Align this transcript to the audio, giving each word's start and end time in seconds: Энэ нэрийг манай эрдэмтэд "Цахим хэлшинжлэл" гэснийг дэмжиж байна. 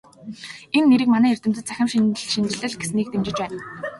Энэ 0.75 0.87
нэрийг 0.89 1.09
манай 1.13 1.31
эрдэмтэд 1.33 1.67
"Цахим 1.67 1.87
хэлшинжлэл" 2.17 2.79
гэснийг 2.81 3.07
дэмжиж 3.11 3.35
байна. 3.39 3.59